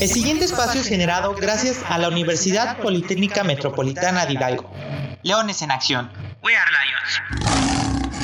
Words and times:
El 0.00 0.06
siguiente 0.06 0.44
espacio 0.44 0.80
es 0.80 0.86
generado 0.86 1.34
gracias 1.34 1.82
a 1.88 1.98
la 1.98 2.08
Universidad 2.08 2.78
Politécnica 2.78 3.42
Metropolitana 3.42 4.26
de 4.26 4.34
Hidalgo. 4.34 4.70
Leones 5.24 5.60
en 5.60 5.72
Acción. 5.72 6.08
We 6.44 6.52
are 6.54 6.70
Lions. 6.70 8.14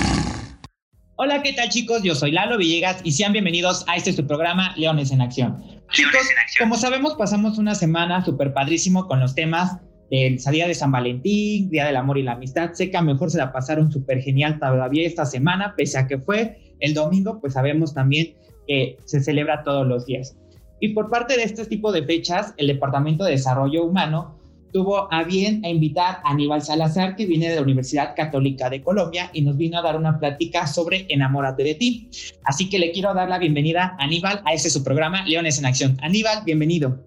Hola, 1.16 1.42
¿qué 1.42 1.52
tal 1.52 1.70
chicos? 1.70 2.04
Yo 2.04 2.14
soy 2.14 2.30
Lalo 2.30 2.58
Villegas 2.58 3.00
y 3.02 3.10
sean 3.10 3.32
bienvenidos 3.32 3.84
a 3.88 3.96
este 3.96 4.12
su 4.12 4.24
programa 4.24 4.72
Leones 4.76 5.10
en 5.10 5.20
Acción. 5.20 5.64
Chicos, 5.90 6.20
como 6.60 6.76
sabemos, 6.76 7.16
pasamos 7.16 7.58
una 7.58 7.74
semana 7.74 8.24
súper 8.24 8.54
padrísimo 8.54 9.08
con 9.08 9.18
los 9.18 9.34
temas 9.34 9.78
del 10.12 10.38
Día 10.38 10.68
de 10.68 10.76
San 10.76 10.92
Valentín, 10.92 11.70
Día 11.70 11.86
del 11.86 11.96
Amor 11.96 12.18
y 12.18 12.22
la 12.22 12.34
Amistad. 12.34 12.70
Sé 12.74 12.88
que 12.92 12.98
a 12.98 13.02
mejor 13.02 13.32
se 13.32 13.38
la 13.38 13.52
pasaron 13.52 13.90
súper 13.90 14.20
genial 14.22 14.60
todavía 14.60 15.04
esta 15.08 15.26
semana, 15.26 15.74
pese 15.76 15.98
a 15.98 16.06
que 16.06 16.18
fue 16.18 16.76
el 16.78 16.94
domingo, 16.94 17.40
pues 17.40 17.54
sabemos 17.54 17.94
también 17.94 18.36
que 18.68 18.96
se 19.06 19.20
celebra 19.20 19.64
todos 19.64 19.84
los 19.88 20.06
días. 20.06 20.36
Y 20.80 20.88
por 20.88 21.10
parte 21.10 21.36
de 21.36 21.44
este 21.44 21.64
tipo 21.66 21.92
de 21.92 22.04
fechas, 22.04 22.54
el 22.56 22.66
Departamento 22.66 23.24
de 23.24 23.32
Desarrollo 23.32 23.84
Humano 23.84 24.38
tuvo 24.74 25.10
a 25.12 25.22
bien 25.22 25.64
a 25.64 25.68
invitar 25.68 26.18
a 26.24 26.32
Aníbal 26.32 26.60
Salazar, 26.60 27.14
que 27.14 27.26
viene 27.26 27.48
de 27.48 27.54
la 27.54 27.62
Universidad 27.62 28.16
Católica 28.16 28.68
de 28.68 28.82
Colombia 28.82 29.30
y 29.32 29.42
nos 29.42 29.56
vino 29.56 29.78
a 29.78 29.82
dar 29.82 29.96
una 29.96 30.18
plática 30.18 30.66
sobre 30.66 31.06
Enamórate 31.08 31.62
de 31.62 31.76
ti. 31.76 32.10
Así 32.42 32.68
que 32.68 32.80
le 32.80 32.90
quiero 32.90 33.14
dar 33.14 33.28
la 33.28 33.38
bienvenida 33.38 33.96
a 33.98 34.04
Aníbal 34.04 34.42
a 34.44 34.52
este 34.52 34.70
su 34.70 34.82
programa 34.82 35.24
Leones 35.26 35.60
en 35.60 35.66
Acción. 35.66 35.96
Aníbal, 36.02 36.42
bienvenido. 36.44 36.98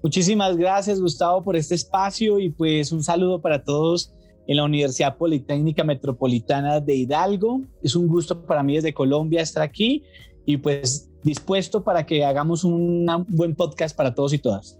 Muchísimas 0.00 0.56
gracias, 0.56 1.00
Gustavo, 1.00 1.42
por 1.42 1.56
este 1.56 1.74
espacio 1.74 2.38
y 2.38 2.50
pues 2.50 2.92
un 2.92 3.02
saludo 3.02 3.42
para 3.42 3.64
todos 3.64 4.14
en 4.46 4.56
la 4.56 4.64
Universidad 4.64 5.16
Politécnica 5.16 5.82
Metropolitana 5.82 6.78
de 6.78 6.94
Hidalgo. 6.94 7.62
Es 7.82 7.96
un 7.96 8.06
gusto 8.06 8.46
para 8.46 8.62
mí 8.62 8.76
desde 8.76 8.94
Colombia 8.94 9.42
estar 9.42 9.64
aquí 9.64 10.04
y 10.48 10.56
pues 10.56 11.10
dispuesto 11.24 11.84
para 11.84 12.06
que 12.06 12.24
hagamos 12.24 12.64
un 12.64 13.06
buen 13.28 13.54
podcast 13.54 13.94
para 13.94 14.14
todos 14.14 14.32
y 14.32 14.38
todas. 14.38 14.78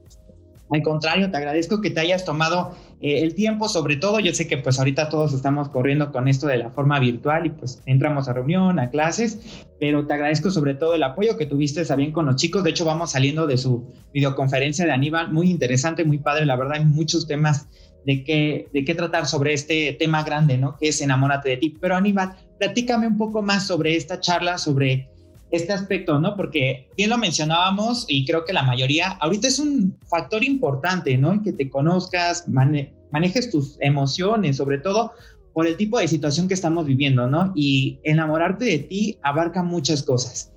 Al 0.71 0.83
contrario, 0.83 1.31
te 1.31 1.37
agradezco 1.37 1.83
que 1.83 1.91
te 1.91 2.01
hayas 2.01 2.25
tomado 2.25 2.75
eh, 3.03 3.21
el 3.21 3.35
tiempo, 3.35 3.69
sobre 3.69 3.97
todo 3.97 4.19
yo 4.19 4.33
sé 4.33 4.49
que 4.49 4.57
pues 4.57 4.79
ahorita 4.79 5.11
todos 5.11 5.35
estamos 5.35 5.69
corriendo 5.69 6.11
con 6.11 6.27
esto 6.27 6.47
de 6.47 6.57
la 6.57 6.71
forma 6.71 6.99
virtual 7.01 7.45
y 7.45 7.51
pues 7.51 7.83
entramos 7.85 8.29
a 8.29 8.33
reunión, 8.33 8.79
a 8.79 8.89
clases, 8.89 9.67
pero 9.79 10.07
te 10.07 10.15
agradezco 10.15 10.51
sobre 10.51 10.73
todo 10.73 10.95
el 10.95 11.03
apoyo 11.03 11.37
que 11.37 11.45
tuviste 11.45 11.85
bien 11.97 12.13
con 12.13 12.25
los 12.25 12.37
chicos. 12.37 12.65
De 12.65 12.71
hecho, 12.71 12.87
vamos 12.87 13.11
saliendo 13.11 13.47
de 13.47 13.59
su 13.59 13.93
videoconferencia 14.15 14.87
de 14.87 14.93
Aníbal, 14.93 15.31
muy 15.31 15.51
interesante, 15.51 16.03
muy 16.03 16.17
padre, 16.17 16.47
la 16.47 16.57
verdad 16.57 16.79
hay 16.79 16.87
muchos 16.87 17.27
temas 17.27 17.69
de 18.07 18.25
qué, 18.25 18.69
de 18.73 18.87
qué 18.87 18.95
tratar 18.95 19.27
sobre 19.27 19.53
este 19.53 19.93
tema 19.99 20.23
grande, 20.23 20.57
¿no? 20.57 20.79
Que 20.79 20.89
es 20.89 21.03
enamórate 21.03 21.51
de 21.51 21.57
ti. 21.59 21.77
Pero 21.79 21.95
Aníbal, 21.95 22.37
platícame 22.59 23.07
un 23.07 23.19
poco 23.19 23.43
más 23.43 23.67
sobre 23.67 23.97
esta 23.97 24.19
charla, 24.19 24.57
sobre 24.57 25.11
este 25.51 25.73
aspecto, 25.73 26.21
¿no? 26.21 26.37
Porque 26.37 26.89
bien 26.97 27.11
lo 27.11 27.19
mencionábamos 27.19 28.05
y 28.09 28.27
creo 28.27 28.45
que 28.45 28.53
la 28.53 28.63
mayoría, 28.63 29.13
ahorita 29.21 29.49
es 29.49 29.59
un 29.59 29.97
factor 30.07 30.45
importante, 30.45 31.17
¿no? 31.17 31.43
Que 31.43 31.53
te 31.53 31.71
conozcas, 31.71 32.47
manejes 32.49 33.51
tus 33.51 33.77
emociones, 33.81 34.57
sobre 34.57 34.79
todo 34.79 35.13
por 35.55 35.67
el 35.67 35.77
tipo 35.77 35.99
de 35.99 36.07
situación 36.07 36.49
que 36.49 36.55
estamos 36.55 36.87
viviendo, 36.87 37.27
¿no? 37.27 37.53
Y 37.57 37.99
enamorarte 38.05 38.65
de 38.65 38.79
ti 38.79 39.19
abarca 39.23 39.63
muchas 39.63 40.03
cosas. 40.03 40.53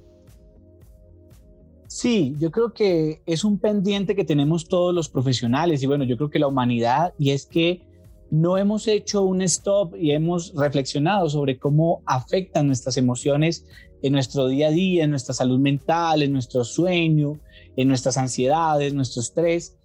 Sí, 1.87 2.35
yo 2.39 2.51
creo 2.51 2.73
que 2.73 3.21
es 3.25 3.43
un 3.43 3.59
pendiente 3.59 4.15
que 4.15 4.23
tenemos 4.23 4.67
todos 4.67 4.93
los 4.93 5.09
profesionales 5.09 5.83
y 5.83 5.87
bueno, 5.87 6.03
yo 6.05 6.15
creo 6.17 6.29
que 6.29 6.39
la 6.39 6.47
humanidad 6.47 7.13
y 7.17 7.31
es 7.31 7.45
que 7.45 7.81
no 8.29 8.57
hemos 8.57 8.87
hecho 8.87 9.23
un 9.23 9.41
stop 9.41 9.93
y 9.97 10.11
hemos 10.11 10.53
reflexionado 10.55 11.29
sobre 11.29 11.59
cómo 11.59 12.01
afectan 12.05 12.67
nuestras 12.67 12.95
emociones 12.95 13.65
en 14.01 14.13
nuestro 14.13 14.47
día 14.47 14.67
a 14.67 14.71
día, 14.71 15.03
en 15.03 15.11
nuestra 15.11 15.33
salud 15.33 15.59
mental, 15.59 16.23
en 16.23 16.33
nuestro 16.33 16.63
sueño, 16.63 17.39
en 17.75 17.87
nuestras 17.87 18.17
ansiedades, 18.17 18.93
nuestro 18.93 19.21
estrés. 19.21 19.77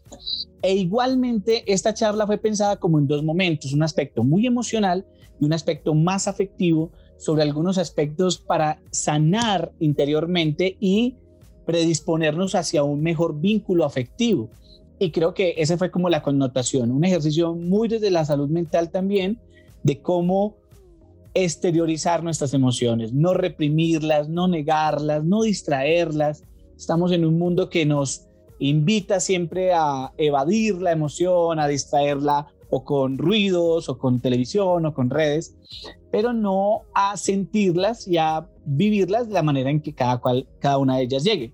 E 0.63 0.75
igualmente 0.75 1.65
esta 1.67 1.95
charla 1.95 2.27
fue 2.27 2.39
pensada 2.39 2.77
como 2.77 2.99
en 2.99 3.07
dos 3.07 3.23
momentos, 3.23 3.73
un 3.73 3.83
aspecto 3.83 4.25
muy 4.25 4.47
emocional 4.47 5.05
y 5.41 5.45
un 5.45 5.53
aspecto 5.53 5.95
más 5.95 6.29
afectivo 6.29 6.91
sobre 7.19 7.43
algunos 7.43 7.79
aspectos 7.79 8.39
para 8.39 8.81
sanar 8.91 9.73
interiormente 9.81 10.77
y 10.81 11.17
predisponernos 11.65 12.55
hacia 12.55 12.85
un 12.85 13.03
mejor 13.03 13.41
vínculo 13.41 13.85
afectivo. 13.85 14.49
Y 14.99 15.11
creo 15.11 15.35
que 15.35 15.55
esa 15.59 15.77
fue 15.77 15.91
como 15.91 16.09
la 16.09 16.23
connotación, 16.23 16.91
un 16.91 17.05
ejercicio 17.05 17.55
muy 17.55 17.89
desde 17.89 18.11
la 18.11 18.25
salud 18.25 18.49
mental 18.49 18.91
también, 18.91 19.39
de 19.83 20.01
cómo 20.01 20.57
exteriorizar 21.45 22.25
nuestras 22.25 22.55
emociones, 22.55 23.13
no 23.13 23.35
reprimirlas, 23.35 24.29
no 24.29 24.49
negarlas, 24.49 25.25
no 25.25 25.43
distraerlas. 25.43 26.45
Estamos 26.77 27.13
en 27.13 27.25
un 27.25 27.39
mundo 27.39 27.69
que 27.69 27.85
nos 27.85 28.27
invita 28.59 29.21
siempre 29.21 29.73
a 29.75 30.13
evadir 30.17 30.77
la 30.77 30.93
emoción, 30.93 31.59
a 31.61 31.69
distraerla 31.69 32.47
o 32.71 32.85
con 32.85 33.19
ruidos 33.19 33.89
o 33.89 33.99
con 33.99 34.21
televisión 34.21 34.87
o 34.87 34.95
con 34.95 35.11
redes, 35.11 35.57
pero 36.11 36.33
no 36.33 36.83
a 36.95 37.17
sentirlas 37.17 38.09
y 38.09 38.17
a 38.17 38.49
vivirlas 38.65 39.29
de 39.29 39.35
la 39.35 39.43
manera 39.43 39.71
en 39.71 39.81
que 39.81 39.95
cada, 39.95 40.19
cual, 40.19 40.49
cada 40.59 40.79
una 40.79 40.97
de 40.97 41.05
ellas 41.05 41.23
llegue. 41.23 41.53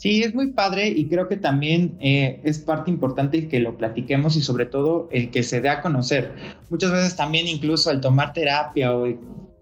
Sí, 0.00 0.22
es 0.22 0.34
muy 0.34 0.52
padre 0.52 0.88
y 0.88 1.08
creo 1.08 1.28
que 1.28 1.36
también 1.36 1.98
eh, 2.00 2.40
es 2.42 2.58
parte 2.58 2.90
importante 2.90 3.48
que 3.48 3.60
lo 3.60 3.76
platiquemos 3.76 4.34
y 4.34 4.40
sobre 4.40 4.64
todo 4.64 5.10
el 5.12 5.30
que 5.30 5.42
se 5.42 5.60
dé 5.60 5.68
a 5.68 5.82
conocer. 5.82 6.34
Muchas 6.70 6.90
veces 6.90 7.16
también 7.16 7.46
incluso 7.46 7.90
el 7.90 8.00
tomar 8.00 8.32
terapia 8.32 8.96
o 8.96 9.04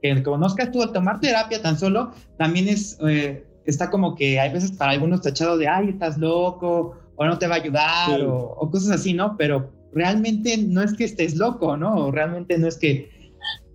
que 0.00 0.22
conozcas 0.22 0.70
tú 0.70 0.80
el 0.84 0.92
tomar 0.92 1.18
terapia 1.18 1.60
tan 1.60 1.76
solo, 1.76 2.12
también 2.36 2.68
es, 2.68 2.96
eh, 3.08 3.44
está 3.64 3.90
como 3.90 4.14
que 4.14 4.38
hay 4.38 4.52
veces 4.52 4.70
para 4.70 4.92
algunos 4.92 5.22
tachado 5.22 5.58
de, 5.58 5.66
ay, 5.66 5.88
estás 5.88 6.18
loco 6.18 6.96
o 7.16 7.26
no 7.26 7.36
te 7.36 7.48
va 7.48 7.56
a 7.56 7.58
ayudar 7.58 8.20
o, 8.22 8.54
o, 8.60 8.70
cosas 8.70 8.92
así, 8.92 9.14
¿no? 9.14 9.36
Pero 9.36 9.72
realmente 9.92 10.56
no 10.56 10.84
es 10.84 10.94
que 10.94 11.02
estés 11.02 11.34
loco, 11.34 11.76
¿no? 11.76 11.96
O 11.96 12.12
realmente 12.12 12.56
no 12.58 12.68
es 12.68 12.76
que 12.76 13.10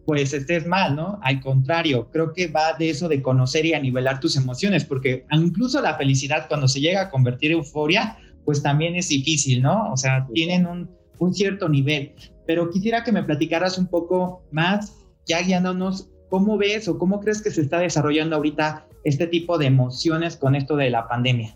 pues 0.05 0.33
estés 0.33 0.65
mal, 0.65 0.95
¿no? 0.95 1.19
Al 1.21 1.41
contrario, 1.41 2.09
creo 2.11 2.33
que 2.33 2.47
va 2.47 2.73
de 2.73 2.89
eso 2.89 3.07
de 3.07 3.21
conocer 3.21 3.65
y 3.65 3.73
a 3.73 3.79
nivelar 3.79 4.19
tus 4.19 4.35
emociones, 4.35 4.83
porque 4.83 5.25
incluso 5.31 5.81
la 5.81 5.95
felicidad 5.95 6.47
cuando 6.47 6.67
se 6.67 6.81
llega 6.81 7.03
a 7.03 7.09
convertir 7.09 7.51
en 7.51 7.57
euforia, 7.59 8.17
pues 8.45 8.61
también 8.61 8.95
es 8.95 9.09
difícil, 9.09 9.61
¿no? 9.61 9.91
O 9.91 9.97
sea, 9.97 10.27
tienen 10.33 10.65
un, 10.65 10.89
un 11.19 11.33
cierto 11.33 11.69
nivel. 11.69 12.13
Pero 12.45 12.69
quisiera 12.69 13.03
que 13.03 13.11
me 13.11 13.23
platicaras 13.23 13.77
un 13.77 13.87
poco 13.87 14.43
más, 14.51 14.93
ya 15.25 15.41
guiándonos, 15.41 16.09
¿cómo 16.29 16.57
ves 16.57 16.87
o 16.87 16.97
cómo 16.97 17.19
crees 17.21 17.41
que 17.41 17.51
se 17.51 17.61
está 17.61 17.79
desarrollando 17.79 18.35
ahorita 18.35 18.87
este 19.03 19.27
tipo 19.27 19.57
de 19.57 19.67
emociones 19.67 20.35
con 20.35 20.55
esto 20.55 20.75
de 20.75 20.89
la 20.89 21.07
pandemia? 21.07 21.55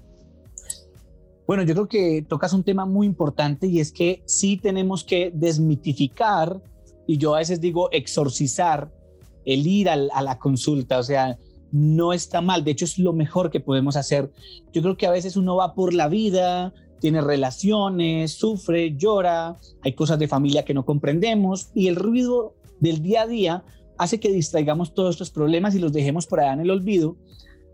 Bueno, 1.45 1.63
yo 1.63 1.73
creo 1.73 1.87
que 1.87 2.25
tocas 2.27 2.53
un 2.53 2.63
tema 2.63 2.85
muy 2.85 3.07
importante 3.07 3.67
y 3.67 3.79
es 3.79 3.91
que 3.91 4.21
sí 4.25 4.57
tenemos 4.57 5.03
que 5.05 5.31
desmitificar 5.33 6.61
y 7.07 7.17
yo 7.17 7.33
a 7.33 7.39
veces 7.39 7.61
digo 7.61 7.89
exorcizar 7.91 8.91
el 9.45 9.65
ir 9.65 9.89
a 9.89 9.95
la 9.95 10.37
consulta, 10.37 10.99
o 10.99 11.03
sea, 11.03 11.39
no 11.71 12.13
está 12.13 12.41
mal, 12.41 12.63
de 12.63 12.71
hecho 12.71 12.85
es 12.85 12.99
lo 12.99 13.13
mejor 13.13 13.49
que 13.49 13.61
podemos 13.61 13.95
hacer. 13.95 14.31
Yo 14.73 14.81
creo 14.81 14.97
que 14.97 15.07
a 15.07 15.11
veces 15.11 15.37
uno 15.37 15.55
va 15.55 15.73
por 15.73 15.93
la 15.93 16.09
vida, 16.09 16.73
tiene 16.99 17.21
relaciones, 17.21 18.33
sufre, 18.33 18.95
llora, 18.97 19.57
hay 19.83 19.93
cosas 19.93 20.19
de 20.19 20.27
familia 20.27 20.65
que 20.65 20.73
no 20.73 20.85
comprendemos 20.85 21.69
y 21.73 21.87
el 21.87 21.95
ruido 21.95 22.55
del 22.79 23.01
día 23.01 23.23
a 23.23 23.27
día 23.27 23.63
hace 23.97 24.19
que 24.19 24.31
distraigamos 24.31 24.93
todos 24.93 25.15
estos 25.15 25.31
problemas 25.31 25.75
y 25.75 25.79
los 25.79 25.93
dejemos 25.93 26.27
por 26.27 26.39
allá 26.39 26.53
en 26.53 26.61
el 26.61 26.71
olvido 26.71 27.15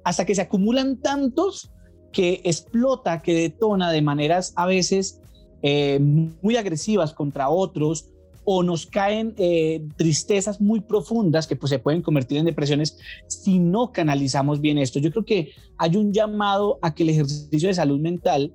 hasta 0.03 0.25
que 0.25 0.35
se 0.35 0.41
acumulan 0.41 0.97
tantos 0.97 1.71
que 2.11 2.41
explota, 2.43 3.21
que 3.21 3.33
detona 3.33 3.91
de 3.91 4.01
maneras 4.01 4.53
a 4.55 4.65
veces 4.65 5.21
eh, 5.61 5.99
muy 5.99 6.57
agresivas 6.57 7.13
contra 7.13 7.49
otros 7.49 8.09
o 8.45 8.63
nos 8.63 8.85
caen 8.85 9.33
eh, 9.37 9.85
tristezas 9.95 10.59
muy 10.59 10.81
profundas 10.81 11.47
que 11.47 11.55
pues, 11.55 11.69
se 11.69 11.79
pueden 11.79 12.01
convertir 12.01 12.37
en 12.37 12.45
depresiones 12.45 12.97
si 13.27 13.59
no 13.59 13.91
canalizamos 13.91 14.61
bien 14.61 14.77
esto. 14.77 14.99
Yo 14.99 15.11
creo 15.11 15.25
que 15.25 15.51
hay 15.77 15.95
un 15.95 16.13
llamado 16.13 16.79
a 16.81 16.93
que 16.93 17.03
el 17.03 17.09
ejercicio 17.09 17.69
de 17.69 17.73
salud 17.73 17.99
mental 17.99 18.53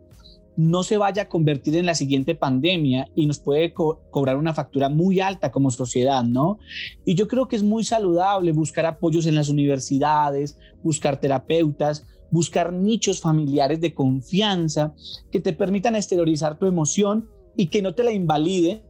no 0.58 0.82
se 0.82 0.96
vaya 0.96 1.22
a 1.22 1.28
convertir 1.28 1.76
en 1.76 1.86
la 1.86 1.94
siguiente 1.94 2.34
pandemia 2.34 3.08
y 3.14 3.26
nos 3.26 3.38
puede 3.38 3.72
cobrar 3.72 4.36
una 4.36 4.54
factura 4.54 4.88
muy 4.88 5.20
alta 5.20 5.52
como 5.52 5.70
sociedad, 5.70 6.24
¿no? 6.24 6.58
Y 7.04 7.14
yo 7.14 7.28
creo 7.28 7.46
que 7.46 7.54
es 7.54 7.62
muy 7.62 7.84
saludable 7.84 8.50
buscar 8.50 8.84
apoyos 8.84 9.26
en 9.26 9.36
las 9.36 9.48
universidades, 9.50 10.58
buscar 10.82 11.20
terapeutas, 11.20 12.08
buscar 12.32 12.72
nichos 12.72 13.20
familiares 13.20 13.80
de 13.80 13.94
confianza 13.94 14.94
que 15.30 15.38
te 15.38 15.52
permitan 15.52 15.94
exteriorizar 15.94 16.58
tu 16.58 16.66
emoción 16.66 17.28
y 17.56 17.68
que 17.68 17.80
no 17.80 17.94
te 17.94 18.02
la 18.02 18.10
invaliden 18.10 18.82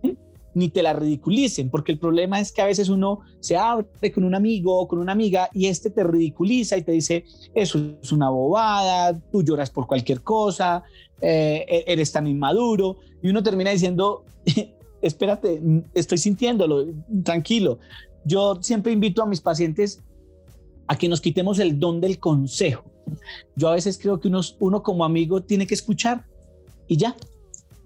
ni 0.54 0.68
te 0.68 0.82
la 0.82 0.92
ridiculicen, 0.92 1.70
porque 1.70 1.92
el 1.92 1.98
problema 1.98 2.40
es 2.40 2.52
que 2.52 2.62
a 2.62 2.66
veces 2.66 2.88
uno 2.88 3.20
se 3.40 3.56
abre 3.56 4.12
con 4.12 4.24
un 4.24 4.34
amigo 4.34 4.78
o 4.78 4.88
con 4.88 4.98
una 4.98 5.12
amiga 5.12 5.48
y 5.52 5.66
este 5.66 5.90
te 5.90 6.04
ridiculiza 6.04 6.76
y 6.76 6.82
te 6.82 6.92
dice, 6.92 7.24
eso 7.54 7.78
es 8.02 8.12
una 8.12 8.30
bobada, 8.30 9.18
tú 9.30 9.42
lloras 9.42 9.70
por 9.70 9.86
cualquier 9.86 10.22
cosa, 10.22 10.82
eh, 11.20 11.64
e-, 11.68 11.84
eres 11.86 12.12
tan 12.12 12.26
inmaduro, 12.26 12.96
y 13.22 13.28
uno 13.28 13.42
termina 13.42 13.70
diciendo, 13.70 14.24
espérate, 15.02 15.60
estoy 15.94 16.18
sintiéndolo, 16.18 16.86
tranquilo. 17.22 17.78
Yo 18.24 18.58
siempre 18.60 18.92
invito 18.92 19.22
a 19.22 19.26
mis 19.26 19.40
pacientes 19.40 20.02
a 20.86 20.96
que 20.96 21.08
nos 21.08 21.20
quitemos 21.20 21.58
el 21.58 21.78
don 21.78 22.00
del 22.00 22.18
consejo. 22.18 22.84
Yo 23.56 23.68
a 23.68 23.74
veces 23.74 23.98
creo 23.98 24.20
que 24.20 24.28
uno, 24.28 24.40
uno 24.58 24.82
como 24.82 25.04
amigo 25.04 25.42
tiene 25.42 25.66
que 25.66 25.74
escuchar 25.74 26.24
y 26.86 26.96
ya. 26.96 27.16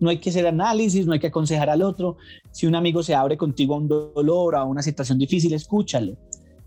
No 0.02 0.10
hay 0.10 0.18
que 0.18 0.30
hacer 0.30 0.46
análisis, 0.48 1.06
no 1.06 1.12
hay 1.12 1.20
que 1.20 1.28
aconsejar 1.28 1.70
al 1.70 1.80
otro. 1.80 2.16
Si 2.50 2.66
un 2.66 2.74
amigo 2.74 3.04
se 3.04 3.14
abre 3.14 3.36
contigo 3.36 3.74
a 3.74 3.78
un 3.78 3.86
dolor, 3.86 4.56
a 4.56 4.64
una 4.64 4.82
situación 4.82 5.16
difícil, 5.16 5.54
escúchalo. 5.54 6.16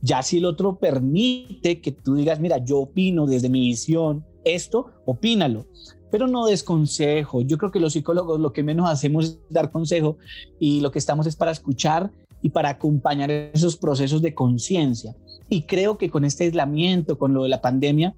Ya 0.01 0.23
si 0.23 0.37
el 0.37 0.45
otro 0.45 0.77
permite 0.77 1.81
que 1.81 1.91
tú 1.91 2.15
digas, 2.15 2.39
mira, 2.39 2.63
yo 2.63 2.79
opino 2.79 3.25
desde 3.25 3.49
mi 3.49 3.59
visión 3.59 4.23
esto, 4.45 4.91
opínalo, 5.05 5.65
pero 6.11 6.27
no 6.27 6.45
des 6.45 6.63
consejo. 6.63 7.41
Yo 7.41 7.57
creo 7.57 7.71
que 7.71 7.81
los 7.81 7.91
psicólogos 7.91 8.39
lo 8.39 8.53
que 8.53 8.63
menos 8.63 8.89
hacemos 8.89 9.25
es 9.25 9.39
dar 9.49 9.69
consejo 9.69 10.17
y 10.57 10.79
lo 10.79 10.91
que 10.91 10.99
estamos 10.99 11.27
es 11.27 11.35
para 11.35 11.51
escuchar 11.51 12.11
y 12.41 12.51
para 12.51 12.69
acompañar 12.69 13.29
esos 13.31 13.75
procesos 13.75 14.21
de 14.21 14.33
conciencia. 14.33 15.13
Y 15.49 15.63
creo 15.63 15.97
que 15.97 16.09
con 16.09 16.23
este 16.23 16.45
aislamiento, 16.45 17.17
con 17.17 17.33
lo 17.33 17.43
de 17.43 17.49
la 17.49 17.59
pandemia, 17.59 18.15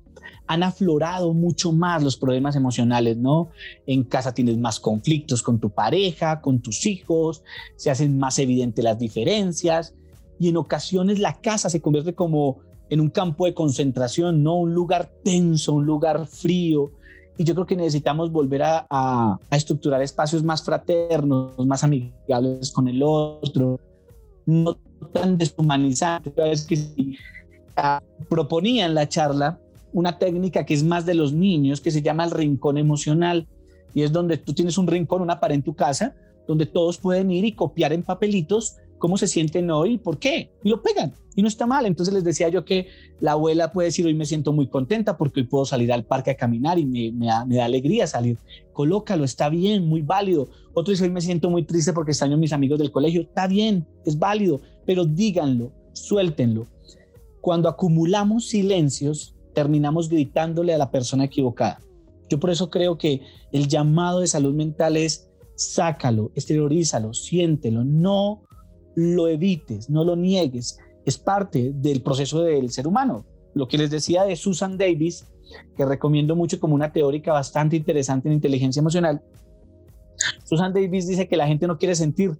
han 0.47 0.63
aflorado 0.63 1.33
mucho 1.33 1.71
más 1.71 2.03
los 2.03 2.17
problemas 2.17 2.55
emocionales, 2.55 3.17
¿no? 3.17 3.49
En 3.85 4.03
casa 4.03 4.33
tienes 4.33 4.57
más 4.57 4.79
conflictos 4.79 5.43
con 5.43 5.59
tu 5.59 5.69
pareja, 5.69 6.41
con 6.41 6.59
tus 6.59 6.85
hijos, 6.85 7.43
se 7.75 7.89
hacen 7.91 8.17
más 8.17 8.39
evidentes 8.39 8.83
las 8.83 8.97
diferencias 8.97 9.93
y 10.39 10.49
en 10.49 10.57
ocasiones 10.57 11.19
la 11.19 11.33
casa 11.41 11.69
se 11.69 11.81
convierte 11.81 12.13
como 12.13 12.59
en 12.89 13.01
un 13.01 13.09
campo 13.09 13.45
de 13.45 13.53
concentración, 13.53 14.43
no 14.43 14.55
un 14.55 14.73
lugar 14.73 15.09
tenso, 15.23 15.73
un 15.73 15.85
lugar 15.85 16.25
frío. 16.27 16.91
Y 17.37 17.43
yo 17.43 17.53
creo 17.53 17.67
que 17.67 17.75
necesitamos 17.75 18.31
volver 18.31 18.63
a, 18.63 18.87
a, 18.89 19.39
estructurar 19.51 20.01
espacios 20.01 20.43
más 20.43 20.63
fraternos, 20.63 21.57
más 21.65 21.83
amigables 21.83 22.71
con 22.71 22.87
el 22.87 23.03
otro, 23.03 23.79
no 24.45 24.75
tan 25.13 25.37
deshumanizantes. 25.37 26.33
Es 26.37 26.65
que 26.65 26.75
si, 26.77 27.17
ah, 27.75 28.01
proponía 28.29 28.85
en 28.85 28.95
la 28.95 29.07
charla 29.07 29.59
una 29.97 30.19
técnica 30.19 30.63
que 30.63 30.75
es 30.75 30.83
más 30.83 31.07
de 31.07 31.15
los 31.15 31.33
niños, 31.33 31.81
que 31.81 31.89
se 31.89 32.03
llama 32.03 32.23
el 32.23 32.29
rincón 32.29 32.77
emocional. 32.77 33.47
Y 33.95 34.03
es 34.03 34.11
donde 34.11 34.37
tú 34.37 34.53
tienes 34.53 34.77
un 34.77 34.85
rincón, 34.85 35.23
una 35.23 35.39
pared 35.39 35.55
en 35.55 35.63
tu 35.63 35.73
casa, 35.73 36.15
donde 36.47 36.67
todos 36.67 36.99
pueden 36.99 37.31
ir 37.31 37.45
y 37.45 37.53
copiar 37.53 37.91
en 37.93 38.03
papelitos 38.03 38.75
cómo 38.99 39.17
se 39.17 39.27
sienten 39.27 39.71
hoy 39.71 39.93
y 39.93 39.97
por 39.97 40.19
qué, 40.19 40.51
y 40.63 40.69
lo 40.69 40.83
pegan, 40.83 41.13
y 41.35 41.41
no 41.41 41.47
está 41.47 41.65
mal. 41.65 41.87
Entonces 41.87 42.13
les 42.13 42.23
decía 42.23 42.47
yo 42.49 42.63
que 42.63 42.89
la 43.19 43.31
abuela 43.31 43.71
puede 43.71 43.87
decir, 43.87 44.05
hoy 44.05 44.13
me 44.13 44.25
siento 44.25 44.53
muy 44.53 44.67
contenta 44.67 45.17
porque 45.17 45.39
hoy 45.39 45.47
puedo 45.47 45.65
salir 45.65 45.91
al 45.91 46.05
parque 46.05 46.29
a 46.29 46.37
caminar 46.37 46.77
y 46.77 46.85
me, 46.85 47.25
da, 47.25 47.65
alegría 47.65 48.05
salir. 48.05 48.37
Colócalo, 48.73 49.23
está 49.23 49.49
bien, 49.49 49.87
muy 49.87 50.03
válido. 50.03 50.47
Otro 50.75 50.91
dice, 50.91 51.05
hoy 51.05 51.09
me 51.09 51.21
siento 51.21 51.49
muy 51.49 51.63
triste 51.63 51.91
porque 51.91 52.11
extraño 52.11 52.37
mis 52.37 52.53
amigos 52.53 52.77
del 52.77 52.91
colegio, 52.91 53.21
está 53.21 53.47
bien, 53.47 53.87
es 54.05 54.19
válido, 54.19 54.61
pero 54.85 55.05
díganlo, 55.05 55.71
suéltenlo. 55.93 56.67
Cuando 57.41 57.67
acumulamos 57.67 58.47
silencios, 58.47 59.33
terminamos 59.57 60.07
gritándole 60.07 60.71
a 60.71 60.77
la 60.77 60.91
persona 60.91 61.23
equivocada. 61.23 61.79
Yo 62.29 62.39
por 62.39 62.51
eso 62.51 62.69
creo 62.69 62.95
que 62.95 63.21
el 63.51 63.67
llamado 63.67 64.19
de 64.19 64.27
salud 64.27 64.53
mental 64.53 64.95
es 64.95 65.31
sácalo, 65.55 66.29
exteriorízalo, 66.35 67.15
siéntelo, 67.15 67.83
no 67.83 68.43
lo 68.93 69.27
evites, 69.27 69.89
no 69.89 70.03
lo 70.03 70.15
niegues. 70.15 70.77
Es 71.07 71.17
parte 71.17 71.71
del 71.73 72.03
proceso 72.03 72.43
del 72.43 72.69
ser 72.69 72.85
humano. 72.85 73.25
Lo 73.55 73.67
que 73.67 73.79
les 73.79 73.89
decía 73.89 74.25
de 74.25 74.35
Susan 74.35 74.77
Davis, 74.77 75.25
que 75.75 75.85
recomiendo 75.85 76.35
mucho 76.35 76.59
como 76.59 76.75
una 76.75 76.93
teórica 76.93 77.33
bastante 77.33 77.75
interesante 77.77 78.29
en 78.29 78.35
inteligencia 78.35 78.81
emocional. 78.81 79.23
Susan 80.43 80.71
Davis 80.71 81.07
dice 81.07 81.27
que 81.27 81.35
la 81.35 81.47
gente 81.47 81.65
no 81.65 81.79
quiere 81.79 81.95
sentir 81.95 82.37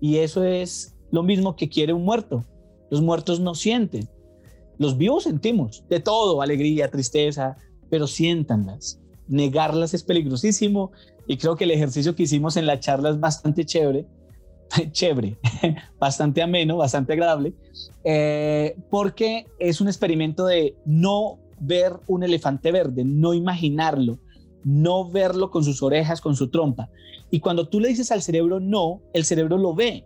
y 0.00 0.16
eso 0.16 0.42
es 0.42 0.96
lo 1.12 1.22
mismo 1.22 1.54
que 1.54 1.68
quiere 1.68 1.92
un 1.92 2.04
muerto. 2.04 2.44
Los 2.90 3.00
muertos 3.00 3.38
no 3.38 3.54
sienten. 3.54 4.08
Los 4.78 4.96
vivos 4.96 5.24
sentimos 5.24 5.84
de 5.88 6.00
todo, 6.00 6.42
alegría, 6.42 6.90
tristeza, 6.90 7.56
pero 7.90 8.06
siéntanlas. 8.06 8.98
Negarlas 9.28 9.94
es 9.94 10.02
peligrosísimo 10.02 10.92
y 11.26 11.36
creo 11.36 11.56
que 11.56 11.64
el 11.64 11.70
ejercicio 11.70 12.14
que 12.14 12.24
hicimos 12.24 12.56
en 12.56 12.66
la 12.66 12.80
charla 12.80 13.10
es 13.10 13.20
bastante 13.20 13.64
chévere 13.64 14.06
chévere, 14.92 15.36
bastante 15.98 16.42
ameno, 16.42 16.76
bastante 16.76 17.12
agradable, 17.12 17.54
eh, 18.04 18.76
porque 18.90 19.46
es 19.58 19.80
un 19.80 19.88
experimento 19.88 20.46
de 20.46 20.76
no 20.84 21.38
ver 21.60 21.92
un 22.06 22.22
elefante 22.22 22.72
verde, 22.72 23.04
no 23.04 23.34
imaginarlo, 23.34 24.18
no 24.64 25.08
verlo 25.08 25.50
con 25.50 25.64
sus 25.64 25.82
orejas, 25.82 26.20
con 26.20 26.36
su 26.36 26.48
trompa. 26.48 26.88
Y 27.30 27.40
cuando 27.40 27.68
tú 27.68 27.80
le 27.80 27.88
dices 27.88 28.12
al 28.12 28.22
cerebro 28.22 28.60
no, 28.60 29.00
el 29.12 29.24
cerebro 29.24 29.56
lo 29.58 29.74
ve. 29.74 30.04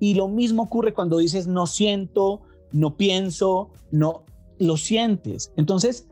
Y 0.00 0.14
lo 0.14 0.28
mismo 0.28 0.62
ocurre 0.62 0.94
cuando 0.94 1.18
dices 1.18 1.46
no 1.46 1.66
siento, 1.66 2.42
no 2.74 2.96
pienso, 2.96 3.70
no 3.92 4.24
lo 4.58 4.76
sientes. 4.76 5.52
Entonces, 5.56 6.08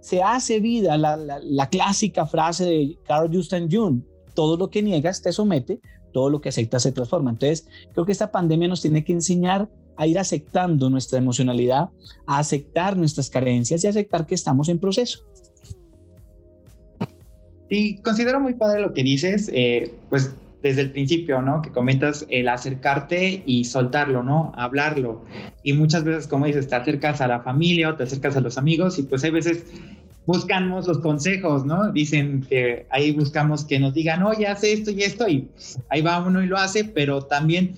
se 0.00 0.22
hace 0.22 0.60
vida 0.60 0.98
la, 0.98 1.16
la 1.16 1.68
clásica 1.70 2.26
frase 2.26 2.66
de 2.66 2.98
Carl 3.06 3.34
Justin 3.34 3.68
Jung, 3.70 4.02
todo 4.34 4.56
lo 4.58 4.68
que 4.68 4.82
niegas 4.82 5.22
te 5.22 5.32
somete, 5.32 5.80
todo 6.12 6.28
lo 6.28 6.40
que 6.42 6.50
acepta 6.50 6.78
se 6.78 6.92
transforma. 6.92 7.30
Entonces, 7.30 7.66
creo 7.92 8.04
que 8.04 8.12
esta 8.12 8.30
pandemia 8.30 8.68
nos 8.68 8.82
tiene 8.82 9.02
que 9.02 9.14
enseñar 9.14 9.68
a 9.96 10.06
ir 10.06 10.18
aceptando 10.18 10.90
nuestra 10.90 11.18
emocionalidad, 11.18 11.88
a 12.26 12.38
aceptar 12.38 12.96
nuestras 12.96 13.30
carencias 13.30 13.82
y 13.82 13.86
aceptar 13.86 14.26
que 14.26 14.34
estamos 14.34 14.68
en 14.68 14.78
proceso. 14.78 15.20
Y 17.70 17.96
considero 17.98 18.40
muy 18.40 18.54
padre 18.54 18.82
lo 18.82 18.92
que 18.92 19.02
dices, 19.02 19.50
eh, 19.54 19.94
pues 20.10 20.34
desde 20.64 20.80
el 20.80 20.92
principio, 20.92 21.42
¿no? 21.42 21.60
Que 21.60 21.70
comentas 21.70 22.24
el 22.30 22.48
acercarte 22.48 23.42
y 23.44 23.66
soltarlo, 23.66 24.22
¿no? 24.22 24.50
Hablarlo. 24.56 25.22
Y 25.62 25.74
muchas 25.74 26.04
veces, 26.04 26.26
como 26.26 26.46
dices, 26.46 26.68
te 26.68 26.74
acercas 26.74 27.20
a 27.20 27.28
la 27.28 27.40
familia 27.40 27.90
o 27.90 27.96
te 27.96 28.04
acercas 28.04 28.34
a 28.38 28.40
los 28.40 28.56
amigos 28.56 28.98
y 28.98 29.02
pues 29.02 29.22
hay 29.24 29.30
veces 29.30 29.66
buscamos 30.24 30.86
los 30.86 31.00
consejos, 31.00 31.66
¿no? 31.66 31.92
Dicen 31.92 32.46
que 32.48 32.86
ahí 32.88 33.12
buscamos 33.12 33.66
que 33.66 33.78
nos 33.78 33.92
digan, 33.92 34.22
oye, 34.22 34.46
hace 34.46 34.72
esto 34.72 34.90
y 34.90 35.02
esto, 35.02 35.28
y 35.28 35.50
ahí 35.90 36.00
va 36.00 36.26
uno 36.26 36.42
y 36.42 36.46
lo 36.46 36.56
hace, 36.56 36.82
pero 36.82 37.20
también 37.20 37.74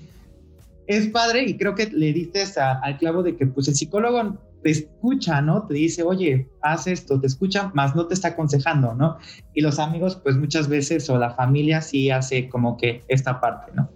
es 0.86 1.08
padre 1.08 1.42
y 1.42 1.56
creo 1.56 1.74
que 1.74 1.86
le 1.86 2.12
diste 2.12 2.44
al 2.56 2.98
clavo 2.98 3.24
de 3.24 3.34
que 3.34 3.48
pues 3.48 3.66
el 3.66 3.74
psicólogo 3.74 4.38
te 4.62 4.70
escucha, 4.70 5.40
¿no? 5.42 5.66
Te 5.66 5.74
dice, 5.74 6.02
oye, 6.02 6.48
haz 6.62 6.86
esto, 6.86 7.20
te 7.20 7.26
escucha, 7.26 7.70
más 7.74 7.94
no 7.94 8.06
te 8.06 8.14
está 8.14 8.28
aconsejando, 8.28 8.94
¿no? 8.94 9.18
Y 9.54 9.60
los 9.60 9.78
amigos, 9.78 10.16
pues 10.16 10.36
muchas 10.36 10.68
veces, 10.68 11.08
o 11.10 11.18
la 11.18 11.30
familia 11.34 11.80
sí 11.80 12.10
hace 12.10 12.48
como 12.48 12.76
que 12.76 13.02
esta 13.08 13.40
parte, 13.40 13.72
¿no? 13.74 13.90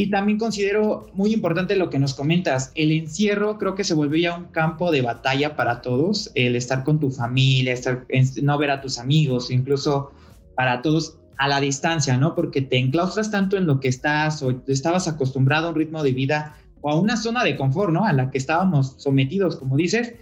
Y 0.00 0.10
también 0.10 0.38
considero 0.38 1.08
muy 1.12 1.34
importante 1.34 1.74
lo 1.74 1.90
que 1.90 1.98
nos 1.98 2.14
comentas. 2.14 2.70
El 2.76 2.92
encierro 2.92 3.58
creo 3.58 3.74
que 3.74 3.82
se 3.82 3.94
volvió 3.94 4.22
ya 4.22 4.38
un 4.38 4.44
campo 4.44 4.92
de 4.92 5.02
batalla 5.02 5.56
para 5.56 5.82
todos. 5.82 6.30
El 6.36 6.54
estar 6.54 6.84
con 6.84 7.00
tu 7.00 7.10
familia, 7.10 7.72
estar, 7.72 8.06
no 8.40 8.58
ver 8.58 8.70
a 8.70 8.80
tus 8.80 9.00
amigos, 9.00 9.50
incluso 9.50 10.12
para 10.54 10.82
todos 10.82 11.18
a 11.36 11.48
la 11.48 11.60
distancia, 11.60 12.16
¿no? 12.16 12.36
Porque 12.36 12.62
te 12.62 12.78
enclaustras 12.78 13.32
tanto 13.32 13.56
en 13.56 13.66
lo 13.66 13.80
que 13.80 13.88
estás 13.88 14.40
o 14.40 14.62
estabas 14.68 15.08
acostumbrado 15.08 15.66
a 15.66 15.70
un 15.70 15.76
ritmo 15.76 16.04
de 16.04 16.12
vida 16.12 16.56
o 16.80 16.90
a 16.90 16.98
una 16.98 17.16
zona 17.16 17.44
de 17.44 17.56
confort, 17.56 17.92
¿no? 17.92 18.04
A 18.04 18.12
la 18.12 18.30
que 18.30 18.38
estábamos 18.38 18.94
sometidos, 18.98 19.56
como 19.56 19.76
dices. 19.76 20.14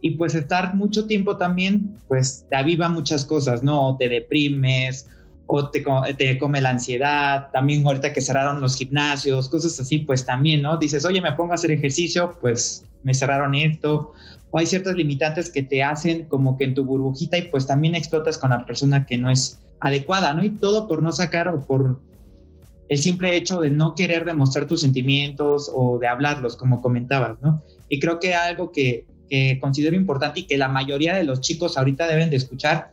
Y 0.00 0.10
pues 0.12 0.34
estar 0.34 0.74
mucho 0.74 1.06
tiempo 1.06 1.36
también, 1.36 1.96
pues 2.08 2.46
te 2.50 2.56
aviva 2.56 2.88
muchas 2.88 3.24
cosas, 3.24 3.62
¿no? 3.62 3.96
Te 3.98 4.08
deprimes 4.08 5.08
o 5.46 5.70
te, 5.70 5.84
te, 6.16 6.38
come 6.38 6.60
la 6.60 6.70
ansiedad, 6.70 7.50
también 7.52 7.86
ahorita 7.86 8.12
que 8.12 8.20
cerraron 8.20 8.60
los 8.60 8.76
gimnasios, 8.76 9.48
cosas 9.48 9.78
así, 9.78 9.98
pues 9.98 10.24
también, 10.24 10.62
¿no? 10.62 10.76
Dices, 10.76 11.04
oye, 11.04 11.20
me 11.20 11.32
pongo 11.32 11.52
a 11.52 11.54
hacer 11.56 11.70
ejercicio, 11.70 12.36
pues 12.40 12.84
me 13.02 13.14
cerraron 13.14 13.54
esto, 13.54 14.12
o 14.50 14.58
hay 14.58 14.66
ciertas 14.66 14.94
limitantes 14.94 15.50
que 15.50 15.62
te 15.62 15.82
hacen 15.82 16.24
como 16.26 16.56
que 16.56 16.64
en 16.64 16.74
tu 16.74 16.84
burbujita 16.84 17.36
y 17.36 17.42
pues 17.48 17.66
también 17.66 17.94
explotas 17.94 18.38
con 18.38 18.50
la 18.50 18.64
persona 18.64 19.04
que 19.04 19.18
no 19.18 19.30
es 19.30 19.60
adecuada, 19.80 20.32
¿no? 20.32 20.44
Y 20.44 20.50
todo 20.50 20.88
por 20.88 21.02
no 21.02 21.12
sacar 21.12 21.48
o 21.48 21.60
por 21.60 22.00
el 22.88 22.98
simple 22.98 23.36
hecho 23.36 23.60
de 23.60 23.70
no 23.70 23.94
querer 23.94 24.24
demostrar 24.24 24.66
tus 24.66 24.80
sentimientos 24.80 25.70
o 25.74 25.98
de 25.98 26.06
hablarlos, 26.06 26.56
como 26.56 26.82
comentabas, 26.82 27.40
¿no? 27.40 27.62
Y 27.88 27.98
creo 28.00 28.18
que 28.20 28.34
algo 28.34 28.72
que, 28.72 29.06
considero 29.60 29.96
importante 29.96 30.40
y 30.40 30.42
que 30.44 30.56
la 30.56 30.68
mayoría 30.68 31.16
de 31.16 31.24
los 31.24 31.40
chicos 31.40 31.76
ahorita 31.76 32.06
deben 32.06 32.30
de 32.30 32.36
escuchar 32.36 32.92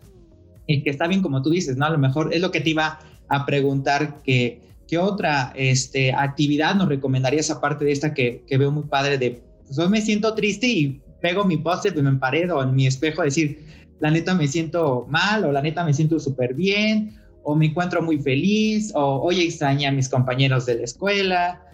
y 0.65 0.81
que 0.81 0.89
está 0.89 1.05
bien 1.05 1.21
como 1.21 1.43
tú 1.43 1.51
dices, 1.51 1.77
¿no? 1.77 1.85
A 1.85 1.91
lo 1.91 1.99
mejor 1.99 2.33
es 2.33 2.41
lo 2.41 2.49
que 2.49 2.61
te 2.61 2.71
iba 2.71 2.97
a 3.27 3.45
preguntar 3.45 4.23
que 4.23 4.59
qué 4.87 4.97
otra 4.97 5.53
este, 5.55 6.11
actividad 6.11 6.73
nos 6.73 6.89
recomendarías 6.89 7.51
aparte 7.51 7.85
de 7.85 7.91
esta 7.91 8.15
que, 8.15 8.43
veo 8.49 8.71
muy 8.71 8.85
padre 8.85 9.19
de, 9.19 9.39
pues 9.67 9.77
hoy 9.77 9.89
me 9.89 10.01
siento 10.01 10.33
triste 10.33 10.65
y 10.65 10.99
pego 11.21 11.45
mi 11.45 11.57
póster 11.57 11.95
en 11.95 12.11
mi 12.11 12.17
pared 12.17 12.51
o 12.51 12.63
en 12.63 12.73
mi 12.73 12.87
espejo 12.87 13.21
a 13.21 13.25
decir, 13.25 13.63
la 13.99 14.09
neta 14.09 14.33
me 14.33 14.47
siento 14.47 15.05
mal 15.09 15.45
o 15.45 15.51
la 15.51 15.61
neta 15.61 15.85
me 15.85 15.93
siento 15.93 16.19
súper 16.19 16.55
bien 16.55 17.20
o 17.43 17.55
me 17.55 17.67
encuentro 17.67 18.01
muy 18.01 18.19
feliz 18.19 18.91
o 18.95 19.21
hoy 19.21 19.41
extrañé 19.41 19.87
a 19.87 19.91
mis 19.91 20.09
compañeros 20.09 20.65
de 20.65 20.75
la 20.75 20.83
escuela. 20.83 21.65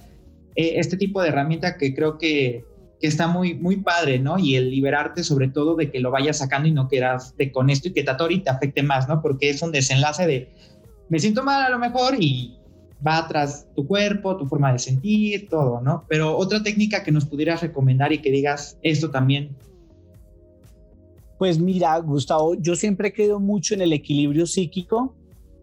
Eh, 0.55 0.73
este 0.77 0.97
tipo 0.97 1.21
de 1.21 1.29
herramienta 1.29 1.77
que 1.77 1.93
creo 1.93 2.17
que 2.17 2.63
que 2.99 3.07
está 3.07 3.27
muy, 3.27 3.53
muy 3.53 3.77
padre, 3.77 4.19
¿no? 4.19 4.39
Y 4.39 4.55
el 4.55 4.69
liberarte 4.69 5.23
sobre 5.23 5.49
todo 5.49 5.75
de 5.75 5.91
que 5.91 5.99
lo 5.99 6.11
vayas 6.11 6.37
sacando 6.37 6.67
y 6.67 6.71
no 6.71 6.87
quieras 6.87 7.35
de 7.37 7.51
con 7.51 7.69
esto 7.69 7.89
y 7.89 7.93
que 7.93 8.03
te 8.03 8.11
y 8.29 8.39
te 8.39 8.49
afecte 8.49 8.83
más, 8.83 9.07
¿no? 9.07 9.21
Porque 9.21 9.49
es 9.49 9.61
un 9.61 9.71
desenlace 9.71 10.25
de, 10.25 10.49
me 11.09 11.19
siento 11.19 11.43
mal 11.43 11.63
a 11.63 11.69
lo 11.69 11.79
mejor 11.79 12.15
y 12.19 12.57
va 13.05 13.19
atrás 13.19 13.67
tu 13.75 13.85
cuerpo, 13.85 14.37
tu 14.37 14.47
forma 14.47 14.73
de 14.73 14.79
sentir, 14.79 15.47
todo, 15.49 15.81
¿no? 15.81 16.05
Pero 16.07 16.35
otra 16.35 16.63
técnica 16.63 17.03
que 17.03 17.11
nos 17.11 17.25
pudieras 17.25 17.61
recomendar 17.61 18.11
y 18.11 18.19
que 18.19 18.31
digas 18.31 18.79
esto 18.81 19.11
también. 19.11 19.55
Pues 21.37 21.59
mira, 21.59 21.95
Gustavo, 21.99 22.55
yo 22.55 22.75
siempre 22.75 23.13
creo 23.13 23.39
mucho 23.39 23.75
en 23.75 23.81
el 23.81 23.93
equilibrio 23.93 24.47
psíquico. 24.47 25.15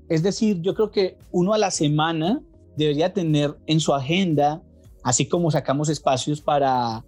Es 0.09 0.23
decir, 0.23 0.61
yo 0.61 0.75
creo 0.75 0.91
que 0.91 1.17
uno 1.31 1.55
a 1.55 1.59
la 1.59 1.71
semana 1.71 2.43
debería 2.77 3.13
tener 3.13 3.57
en 3.67 3.81
su 3.81 3.95
agenda, 3.95 4.63
así 5.03 5.27
como 5.27 5.51
sacamos 5.51 5.89
espacios 5.89 6.41
para, 6.41 7.05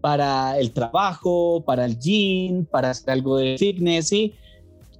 para 0.00 0.58
el 0.58 0.72
trabajo, 0.72 1.64
para 1.64 1.84
el 1.84 1.98
gym, 1.98 2.66
para 2.66 2.90
hacer 2.90 3.10
algo 3.10 3.38
de 3.38 3.56
fitness, 3.58 4.12
y 4.12 4.34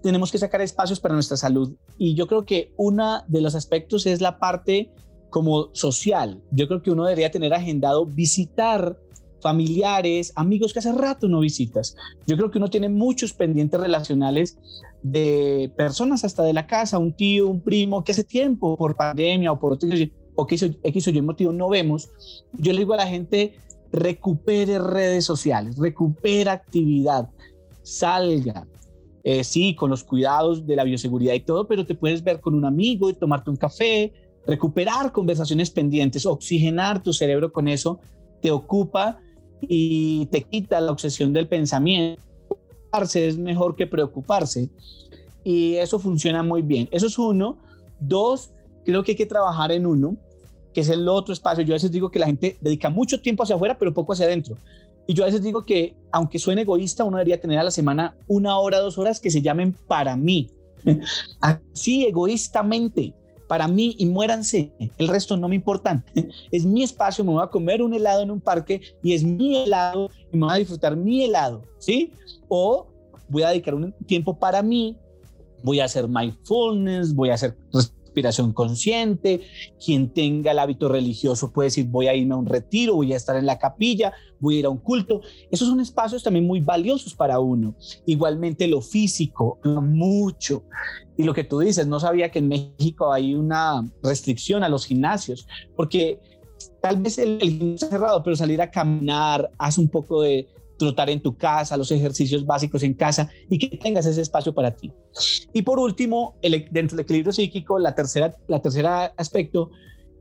tenemos 0.03 0.31
que 0.31 0.39
sacar 0.39 0.61
espacios 0.61 1.01
para 1.01 1.15
nuestra 1.15 1.37
salud. 1.37 1.75
Y 1.99 2.15
yo 2.15 2.27
creo 2.27 2.45
que 2.45 2.73
uno 2.77 3.23
de 3.27 3.41
los 3.41 3.55
aspectos 3.55 4.07
es 4.07 4.21
la 4.21 4.39
parte 4.39 4.91
como 5.31 5.69
social. 5.75 6.43
Yo 6.51 6.69
creo 6.69 6.83
que 6.83 6.91
uno 6.91 7.05
debería 7.05 7.31
tener 7.31 7.53
agendado 7.53 8.07
visitar 8.07 8.99
familiares, 9.41 10.33
amigos 10.37 10.73
que 10.73 10.81
hace 10.81 10.93
rato 10.93 11.29
no 11.29 11.41
visitas. 11.41 11.97
Yo 12.27 12.37
creo 12.37 12.51
que 12.51 12.59
uno 12.59 12.71
tiene 12.71 12.89
muchos 12.89 13.33
pendientes 13.33 13.81
relacionales 13.81 14.59
de 15.03 15.73
personas 15.77 16.25
hasta 16.25 16.43
de 16.43 16.53
la 16.53 16.67
casa, 16.67 16.99
un 16.99 17.13
tío, 17.13 17.49
un 17.49 17.61
primo, 17.61 18.05
que 18.05 18.13
hace 18.13 18.25
tiempo 18.25 18.77
por 18.77 18.97
pandemia 18.97 19.53
o 19.53 19.59
por 19.59 19.75
otro, 19.75 19.89
o 20.35 20.47
que 20.47 20.55
hizo, 20.55 20.67
X 20.83 21.09
o 21.09 21.11
Y 21.11 21.23
motivo 21.23 21.53
no 21.53 21.69
vemos. 21.69 22.11
Yo 22.53 22.73
le 22.73 22.79
digo 22.81 22.95
a 22.95 22.99
la 22.99 23.07
gente, 23.07 23.55
recupere 23.93 24.79
redes 24.79 25.25
sociales, 25.25 25.77
recupera 25.79 26.53
actividad, 26.53 27.29
salga. 27.83 28.67
Eh, 29.25 29.45
sí, 29.45 29.75
con 29.75 29.91
los 29.91 30.05
cuidados 30.05 30.67
de 30.67 30.77
la 30.77 30.85
bioseguridad 30.85 31.35
y 31.35 31.41
todo, 31.41 31.67
pero 31.67 31.85
te 31.85 31.95
puedes 31.95 32.23
ver 32.23 32.41
con 32.41 32.55
un 32.55 32.65
amigo 32.65 33.11
y 33.11 33.15
tomarte 33.15 33.51
un 33.51 33.57
café, 33.57 34.13
recuperar 34.47 35.13
conversaciones 35.13 35.71
pendientes, 35.71 36.25
oxigenar 36.25 37.03
tu 37.03 37.13
cerebro 37.13 37.53
con 37.53 37.69
eso, 37.69 38.01
te 38.41 38.51
ocupa 38.51 39.19
y 39.61 40.27
te 40.27 40.43
quita 40.43 40.81
la 40.81 40.93
obsesión 40.93 41.33
del 41.33 41.49
pensamiento. 41.49 42.23
Es 43.15 43.37
mejor 43.37 43.77
que 43.77 43.87
preocuparse 43.87 44.71
y 45.45 45.77
eso 45.77 45.99
funciona 45.99 46.43
muy 46.43 46.63
bien. 46.63 46.89
Eso 46.91 47.07
es 47.07 47.19
uno. 47.19 47.59
Dos, 48.01 48.51
creo 48.85 49.03
que 49.05 49.13
hay 49.13 49.17
que 49.17 49.27
trabajar 49.27 49.73
en 49.73 49.87
uno, 49.87 50.17
que 50.73 50.81
es 50.81 50.89
el 50.89 51.07
otro 51.09 51.33
espacio. 51.33 51.65
Yo 51.65 51.75
a 51.75 51.77
veces 51.77 51.93
digo 51.93 52.11
que 52.11 52.19
la 52.19 52.27
gente 52.27 52.57
dedica 52.61 52.91
mucho 52.91 53.21
tiempo 53.21 53.43
hacia 53.43 53.57
afuera, 53.57 53.79
pero 53.79 53.93
poco 53.93 54.13
hacia 54.13 54.27
adentro. 54.27 54.57
Y 55.07 55.15
yo 55.15 55.23
a 55.23 55.27
veces 55.27 55.43
digo 55.43 55.65
que, 55.65 55.95
aunque 56.13 56.39
suene 56.39 56.63
egoísta, 56.63 57.05
uno 57.05 57.17
debería 57.17 57.41
tener 57.41 57.59
a 57.59 57.63
la 57.63 57.71
semana 57.71 58.15
una 58.27 58.59
hora, 58.59 58.79
dos 58.79 58.99
horas 58.99 59.21
que 59.21 59.31
se 59.31 59.41
llamen 59.41 59.75
para 59.87 60.17
mí. 60.17 60.51
Así, 61.41 62.07
egoístamente 62.07 63.15
para 63.49 63.67
mí 63.67 63.97
y 63.99 64.07
muéranse, 64.07 64.71
el 64.99 65.09
resto 65.09 65.37
no 65.37 65.49
me 65.49 65.57
importa. 65.57 66.05
Es 66.53 66.65
mi 66.65 66.83
espacio, 66.83 67.25
me 67.25 67.33
voy 67.33 67.43
a 67.43 67.49
comer 67.49 67.83
un 67.83 67.95
helado 67.95 68.23
en 68.23 68.31
un 68.31 68.41
parque 68.41 68.81
y 69.03 69.15
es 69.15 69.25
mi 69.25 69.57
helado 69.57 70.11
y 70.33 70.37
me 70.37 70.47
voy 70.47 70.55
a 70.55 70.59
disfrutar 70.59 70.97
mi 70.97 71.25
helado, 71.25 71.63
¿sí? 71.79 72.13
O 72.49 72.87
voy 73.29 73.43
a 73.43 73.49
dedicar 73.49 73.75
un 73.75 73.93
tiempo 74.07 74.39
para 74.39 74.63
mí, 74.63 74.97
voy 75.63 75.81
a 75.81 75.87
hacer 75.87 76.07
mindfulness, 76.09 77.15
voy 77.15 77.31
a 77.31 77.35
hacer 77.35 77.57
respiración 77.73 78.53
consciente, 78.53 79.41
quien 79.85 80.13
tenga 80.13 80.53
el 80.53 80.59
hábito 80.59 80.89
religioso 80.89 81.53
puede 81.53 81.69
decir 81.69 81.87
voy 81.87 82.09
a 82.09 82.15
irme 82.15 82.35
a 82.35 82.39
un 82.39 82.47
retiro, 82.47 82.95
voy 82.95 83.13
a 83.13 83.17
estar 83.17 83.37
en 83.37 83.47
la 83.47 83.59
capilla, 83.59 84.13
voy 84.41 84.57
a 84.57 84.59
ir 84.61 84.67
a 84.67 84.71
un 84.71 84.79
culto. 84.79 85.21
Esos 85.51 85.69
son 85.69 85.81
espacios 85.81 86.23
también 86.23 86.47
muy 86.47 86.61
valiosos 86.61 87.15
para 87.15 87.39
uno. 87.41 87.75
Igualmente 88.07 88.67
lo 88.67 88.81
físico, 88.81 89.59
mucho. 89.65 90.65
Y 91.17 91.25
lo 91.25 91.35
que 91.35 91.45
tú 91.45 91.59
dices, 91.59 91.87
no 91.87 92.01
sabía 92.01 92.31
que 92.31 92.39
en 92.39 92.49
México 92.49 93.13
hay 93.13 93.35
una 93.35 93.89
restricción 94.03 94.63
a 94.63 94.69
los 94.69 94.87
gimnasios, 94.87 95.47
porque 95.77 96.21
tal 96.81 96.99
vez 96.99 97.19
el, 97.19 97.39
el 97.41 97.51
gimnasio 97.51 97.89
cerrado, 97.89 98.23
pero 98.23 98.37
salir 98.37 98.61
a 98.63 98.71
caminar, 98.71 99.51
haz 99.59 99.79
un 99.79 99.89
poco 99.89 100.23
de, 100.23 100.49
trotar 100.79 101.11
en 101.11 101.21
tu 101.21 101.37
casa, 101.37 101.77
los 101.77 101.91
ejercicios 101.91 102.47
básicos 102.47 102.83
en 102.83 102.95
casa 102.95 103.29
y 103.51 103.59
que 103.59 103.77
tengas 103.77 104.07
ese 104.07 104.23
espacio 104.23 104.55
para 104.55 104.71
ti. 104.71 104.91
Y 105.53 105.63
por 105.63 105.79
último, 105.79 106.37
el, 106.41 106.67
dentro 106.71 106.97
del 106.97 107.05
equilibrio 107.05 107.33
psíquico, 107.33 107.79
la 107.79 107.95
tercera, 107.95 108.35
la 108.47 108.63
tercera 108.63 109.13
aspecto 109.17 109.71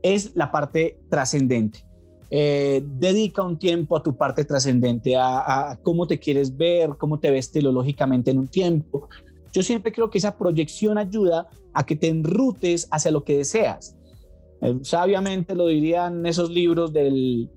es 0.02 0.32
la 0.34 0.50
parte 0.50 0.98
trascendente. 1.08 1.84
Eh, 2.30 2.82
dedica 2.84 3.42
un 3.42 3.58
tiempo 3.58 3.96
a 3.96 4.02
tu 4.02 4.14
parte 4.16 4.44
trascendente, 4.44 5.16
a, 5.16 5.78
cómo 5.82 6.06
te 6.06 6.18
quieres 6.18 6.56
ver, 6.56 6.90
cómo 6.98 7.18
te 7.18 7.30
ves 7.30 7.50
teológicamente 7.50 8.30
en 8.30 8.38
un 8.38 8.48
tiempo. 8.48 9.08
Yo 9.52 9.62
siempre 9.62 9.92
creo 9.92 10.10
que 10.10 10.18
esa 10.18 10.36
proyección 10.36 10.98
ayuda 10.98 11.48
a 11.72 11.86
que 11.86 11.96
te 11.96 12.08
enrutes 12.08 12.86
hacia 12.90 13.10
lo 13.10 13.24
que 13.24 13.38
deseas. 13.38 13.96
Eh, 14.60 14.78
sabiamente 14.82 15.54
lo 15.54 15.68
dirían 15.68 16.26
esos 16.26 16.50
libros 16.50 16.92
del, 16.92 17.48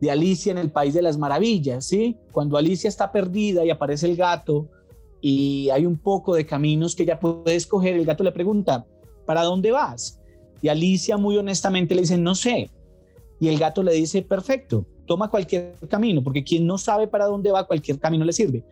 de 0.00 0.10
Alicia 0.10 0.52
en 0.52 0.58
el 0.58 0.70
País 0.70 0.94
de 0.94 1.02
las 1.02 1.18
Maravillas, 1.18 1.84
¿sí? 1.84 2.16
Cuando 2.32 2.56
Alicia 2.56 2.88
está 2.88 3.12
perdida 3.12 3.64
y 3.64 3.70
aparece 3.70 4.06
el 4.06 4.16
gato 4.16 4.68
y 5.20 5.68
hay 5.70 5.86
un 5.86 5.98
poco 5.98 6.34
de 6.34 6.46
caminos 6.46 6.94
que 6.94 7.02
ella 7.02 7.18
puede 7.18 7.56
escoger, 7.56 7.96
el 7.96 8.04
gato 8.04 8.22
le 8.24 8.32
pregunta, 8.32 8.86
¿para 9.26 9.42
dónde 9.42 9.72
vas? 9.72 10.20
Y 10.62 10.68
Alicia 10.68 11.16
muy 11.16 11.36
honestamente 11.36 11.94
le 11.94 12.02
dice, 12.02 12.16
no 12.16 12.34
sé. 12.34 12.70
Y 13.40 13.48
el 13.48 13.58
gato 13.58 13.82
le 13.82 13.92
dice, 13.92 14.22
perfecto, 14.22 14.86
toma 15.06 15.30
cualquier 15.30 15.74
camino, 15.88 16.22
porque 16.22 16.44
quien 16.44 16.66
no 16.66 16.78
sabe 16.78 17.06
para 17.06 17.26
dónde 17.26 17.52
va, 17.52 17.66
cualquier 17.66 17.98
camino 17.98 18.24
le 18.24 18.32
sirve. 18.32 18.64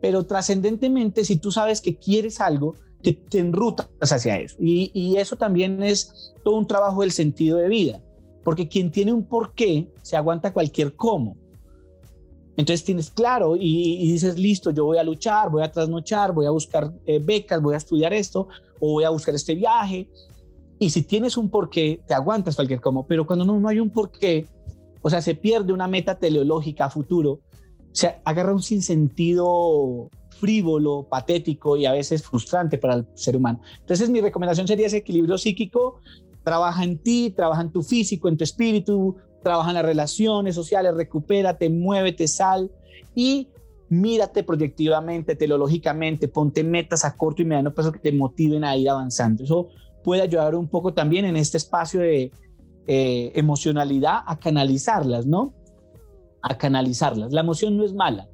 Pero 0.00 0.24
trascendentemente, 0.24 1.24
si 1.24 1.36
tú 1.36 1.52
sabes 1.52 1.80
que 1.80 1.96
quieres 1.96 2.40
algo, 2.40 2.74
te, 3.02 3.12
te 3.12 3.38
enrutas 3.38 3.88
hacia 4.00 4.38
eso. 4.38 4.56
Y, 4.58 4.90
y 4.94 5.16
eso 5.16 5.36
también 5.36 5.82
es 5.82 6.34
todo 6.42 6.56
un 6.56 6.66
trabajo 6.66 7.02
del 7.02 7.12
sentido 7.12 7.58
de 7.58 7.68
vida 7.68 8.02
porque 8.46 8.68
quien 8.68 8.92
tiene 8.92 9.12
un 9.12 9.24
porqué 9.24 9.88
se 10.02 10.16
aguanta 10.16 10.52
cualquier 10.52 10.94
cómo. 10.94 11.36
Entonces 12.56 12.84
tienes 12.84 13.10
claro 13.10 13.56
y, 13.56 14.06
dices, 14.12 14.38
listo, 14.38 14.70
yo 14.70 14.84
voy 14.84 14.98
a 14.98 15.02
luchar, 15.02 15.50
voy 15.50 15.64
a 15.64 15.72
trasnochar, 15.72 16.32
voy 16.32 16.46
a 16.46 16.50
buscar 16.50 16.92
eh, 17.06 17.18
becas, 17.18 17.60
voy 17.60 17.74
a 17.74 17.78
estudiar 17.78 18.12
esto 18.12 18.46
o 18.78 18.92
voy 18.92 19.02
a 19.02 19.10
buscar 19.10 19.34
este 19.34 19.56
viaje. 19.56 20.08
Y 20.78 20.90
si 20.90 21.02
tienes 21.02 21.36
un 21.36 21.50
porqué, 21.50 22.00
te 22.06 22.14
aguantas 22.14 22.56
cualquier 22.56 22.80
cómo. 22.80 23.06
Pero 23.06 23.26
cuando 23.26 23.44
no, 23.44 23.58
no 23.58 23.68
hay 23.68 23.80
un 23.80 23.90
porqué, 23.90 24.46
o 25.02 25.10
sea, 25.10 25.22
se 25.22 25.34
pierde 25.34 25.72
una 25.72 25.88
meta 25.88 26.18
teleológica 26.18 26.86
a 26.86 26.90
futuro, 26.90 27.40
se 27.92 28.16
agarra 28.24 28.52
un 28.52 28.62
sinsentido 28.62 30.10
frívolo, 30.30 31.06
patético 31.08 31.78
y 31.78 31.86
a 31.86 31.92
veces 31.92 32.22
frustrante 32.22 32.76
para 32.76 32.94
el 32.94 33.06
ser 33.14 33.36
humano. 33.36 33.60
Entonces 33.80 34.10
mi 34.10 34.20
recomendación 34.20 34.68
sería 34.68 34.86
ese 34.86 34.98
equilibrio 34.98 35.38
psíquico 35.38 36.00
Trabaja 36.46 36.84
en 36.84 36.98
ti, 36.98 37.34
trabaja 37.36 37.62
en 37.62 37.72
tu 37.72 37.82
físico, 37.82 38.28
en 38.28 38.36
tu 38.36 38.44
espíritu, 38.44 39.16
trabaja 39.42 39.70
en 39.70 39.74
las 39.74 39.84
relaciones 39.84 40.54
sociales, 40.54 40.94
recupérate, 40.94 41.68
muévete, 41.68 42.28
sal 42.28 42.70
y 43.16 43.48
mírate 43.88 44.44
proyectivamente, 44.44 45.34
teleológicamente, 45.34 46.28
ponte 46.28 46.62
metas 46.62 47.04
a 47.04 47.16
corto 47.16 47.42
y 47.42 47.46
mediano 47.46 47.74
plazo 47.74 47.90
que 47.90 47.98
te 47.98 48.12
motiven 48.12 48.62
a 48.62 48.76
ir 48.76 48.88
avanzando. 48.88 49.42
Eso 49.42 49.70
puede 50.06 50.22
ayudar 50.22 50.54
un 50.54 50.68
poco 50.68 50.94
también 50.94 51.24
en 51.24 51.36
este 51.36 51.56
espacio 51.56 51.98
de 51.98 52.30
eh, 52.86 53.32
emocionalidad 53.34 54.20
a 54.24 54.38
canalizarlas, 54.38 55.26
¿no? 55.26 55.52
A 56.42 56.56
canalizarlas. 56.56 57.32
La 57.32 57.40
emoción 57.40 57.76
no 57.76 57.84
es 57.84 57.92
mala, 57.92 58.28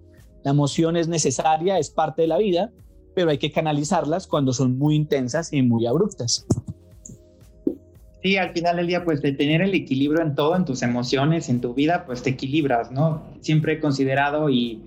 la 0.44 0.50
emoción 0.50 0.98
es 0.98 1.08
necesaria, 1.08 1.78
es 1.78 1.88
parte 1.88 2.20
de 2.20 2.28
la 2.28 2.36
vida, 2.36 2.70
pero 3.14 3.30
hay 3.30 3.38
que 3.38 3.50
canalizarlas 3.50 4.26
cuando 4.26 4.52
son 4.52 4.76
muy 4.76 4.96
intensas 4.96 5.50
y 5.50 5.62
muy 5.62 5.86
abruptas. 5.86 6.46
Sí, 8.22 8.36
al 8.36 8.52
final 8.52 8.76
del 8.76 8.88
día, 8.88 9.02
pues 9.02 9.22
de 9.22 9.32
tener 9.32 9.62
el 9.62 9.72
equilibrio 9.72 10.20
en 10.20 10.34
todo, 10.34 10.54
en 10.54 10.66
tus 10.66 10.82
emociones, 10.82 11.48
en 11.48 11.62
tu 11.62 11.72
vida, 11.72 12.04
pues 12.04 12.22
te 12.22 12.28
equilibras, 12.28 12.92
¿no? 12.92 13.22
Siempre 13.40 13.72
he 13.72 13.80
considerado 13.80 14.50
y 14.50 14.82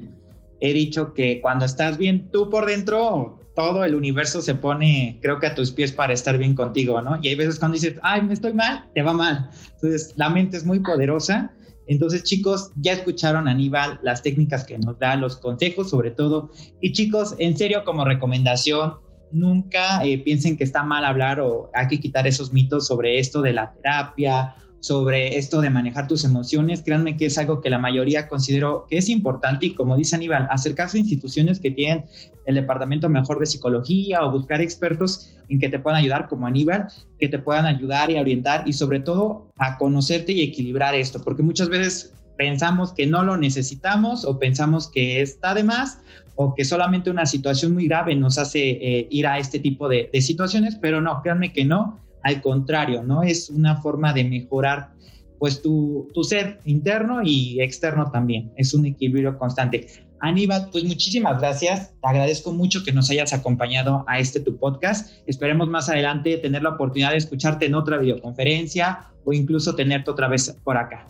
he 0.59 0.71
dicho 0.71 1.15
que 1.15 1.41
cuando 1.41 1.65
estás 1.65 1.97
bien 1.97 2.29
tú 2.31 2.51
por 2.51 2.67
dentro, 2.67 3.39
todo 3.55 3.83
el 3.85 3.95
universo 3.95 4.41
se 4.41 4.53
pone, 4.53 5.17
creo 5.21 5.39
que 5.39 5.47
a 5.47 5.55
tus 5.55 5.71
pies 5.71 5.91
para 5.91 6.13
estar 6.13 6.37
bien 6.37 6.55
contigo, 6.55 7.01
¿no? 7.01 7.17
Y 7.21 7.29
hay 7.29 7.35
veces 7.35 7.57
cuando 7.57 7.75
dices, 7.75 7.95
ay, 8.03 8.21
me 8.21 8.33
estoy 8.33 8.53
mal, 8.53 8.85
te 8.93 9.01
va 9.01 9.13
mal. 9.13 9.49
Entonces, 9.75 10.13
la 10.17 10.29
mente 10.29 10.57
es 10.57 10.65
muy 10.65 10.79
poderosa. 10.81 11.51
Entonces, 11.87 12.23
chicos, 12.23 12.71
ya 12.75 12.93
escucharon 12.93 13.47
a 13.47 13.51
Aníbal 13.51 13.99
las 14.03 14.21
técnicas 14.21 14.65
que 14.65 14.77
nos 14.77 14.99
da, 14.99 15.15
los 15.15 15.37
consejos 15.37 15.89
sobre 15.89 16.11
todo. 16.11 16.51
Y 16.81 16.91
chicos, 16.91 17.35
en 17.39 17.57
serio, 17.57 17.83
como 17.85 18.03
recomendación, 18.03 18.95
nunca 19.31 20.03
eh, 20.03 20.17
piensen 20.17 20.57
que 20.57 20.63
está 20.63 20.83
mal 20.83 21.05
hablar 21.05 21.39
o 21.39 21.69
hay 21.73 21.87
que 21.87 21.99
quitar 21.99 22.27
esos 22.27 22.51
mitos 22.51 22.87
sobre 22.87 23.19
esto 23.19 23.41
de 23.41 23.53
la 23.53 23.73
terapia, 23.73 24.55
sobre 24.85 25.35
esto 25.39 25.61
de 25.61 25.71
manejar 25.71 26.07
tus 26.07 26.25
emociones. 26.25 26.83
Créanme 26.83 27.17
que 27.17 27.25
es 27.25 27.39
algo 27.39 27.59
que 27.59 27.71
la 27.71 27.79
mayoría 27.79 28.27
considero 28.27 28.85
que 28.87 28.99
es 28.99 29.09
importante 29.09 29.65
y 29.65 29.73
como 29.73 29.97
dice 29.97 30.15
Aníbal, 30.15 30.47
acercarse 30.51 30.97
a 30.97 31.01
instituciones 31.01 31.59
que 31.59 31.71
tienen 31.71 32.05
el 32.45 32.53
departamento 32.53 33.09
mejor 33.09 33.39
de 33.39 33.47
psicología 33.47 34.23
o 34.23 34.31
buscar 34.31 34.61
expertos 34.61 35.33
en 35.49 35.57
que 35.57 35.69
te 35.69 35.79
puedan 35.79 35.99
ayudar 35.99 36.27
como 36.27 36.45
Aníbal, 36.45 36.89
que 37.17 37.27
te 37.27 37.39
puedan 37.39 37.65
ayudar 37.65 38.11
y 38.11 38.19
orientar 38.19 38.67
y 38.67 38.73
sobre 38.73 38.99
todo 38.99 39.47
a 39.57 39.79
conocerte 39.79 40.33
y 40.33 40.43
equilibrar 40.43 40.93
esto, 40.93 41.19
porque 41.23 41.41
muchas 41.41 41.67
veces 41.69 42.13
pensamos 42.37 42.93
que 42.93 43.07
no 43.07 43.23
lo 43.23 43.37
necesitamos 43.37 44.23
o 44.23 44.37
pensamos 44.37 44.87
que 44.87 45.19
está 45.19 45.55
de 45.55 45.63
más 45.63 45.97
o 46.35 46.53
que 46.53 46.63
solamente 46.63 47.09
una 47.09 47.25
situación 47.25 47.73
muy 47.73 47.87
grave 47.87 48.13
nos 48.13 48.37
hace 48.37 48.59
eh, 48.59 49.07
ir 49.09 49.25
a 49.25 49.39
este 49.39 49.57
tipo 49.57 49.89
de, 49.89 50.11
situaciones, 50.21 50.75
pero 50.75 51.01
no, 51.01 51.21
créanme 51.23 51.53
que 51.53 51.65
no, 51.65 51.99
al 52.25 52.41
contrario, 52.41 53.03
¿no? 53.03 53.21
Es 53.21 53.51
una 53.51 53.79
forma 53.81 54.11
de 54.11 54.23
mejorar 54.23 54.89
pues 55.37 55.61
tu, 55.61 56.09
tu 56.11 56.23
ser 56.23 56.59
interno 56.65 57.21
y 57.23 57.61
externo 57.61 58.09
también, 58.09 58.51
es 58.57 58.73
un 58.73 58.87
equilibrio 58.87 59.37
constante. 59.37 59.85
Aníbal, 60.21 60.69
pues 60.71 60.83
muchísimas 60.85 61.39
gracias. 61.39 61.93
Te 62.01 62.07
agradezco 62.07 62.51
mucho 62.51 62.83
que 62.83 62.91
nos 62.91 63.11
hayas 63.11 63.31
acompañado 63.31 64.05
a 64.07 64.17
este 64.17 64.39
tu 64.39 64.57
podcast. 64.57 65.11
Esperemos 65.27 65.67
más 65.67 65.87
adelante 65.87 66.37
tener 66.37 66.63
la 66.63 66.69
oportunidad 66.69 67.11
de 67.11 67.17
escucharte 67.17 67.67
en 67.67 67.75
otra 67.75 67.99
videoconferencia 67.99 69.11
o 69.23 69.31
incluso 69.31 69.75
tenerte 69.75 70.09
otra 70.09 70.27
vez 70.27 70.57
por 70.63 70.77
acá. 70.77 71.07